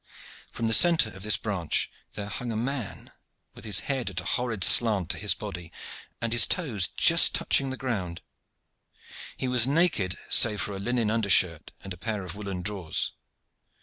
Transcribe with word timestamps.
From 0.51 0.67
the 0.67 0.73
centre 0.73 1.11
of 1.11 1.21
this 1.21 1.37
branch 1.37 1.91
there 2.13 2.25
hung 2.25 2.51
a 2.51 2.55
man, 2.57 3.11
with 3.53 3.65
his 3.65 3.81
head 3.81 4.09
at 4.09 4.19
a 4.19 4.23
horrid 4.25 4.63
slant 4.63 5.09
to 5.11 5.17
his 5.19 5.35
body 5.35 5.71
and 6.19 6.33
his 6.33 6.47
toes 6.47 6.87
just 6.97 7.35
touching 7.35 7.69
the 7.69 7.77
ground. 7.77 8.21
He 9.37 9.47
was 9.47 9.67
naked 9.67 10.17
save 10.27 10.59
for 10.59 10.73
a 10.73 10.79
linen 10.79 11.11
under 11.11 11.29
shirt 11.29 11.71
and 11.83 12.01
pair 12.01 12.25
of 12.25 12.33
woollen 12.33 12.63
drawers. 12.63 13.11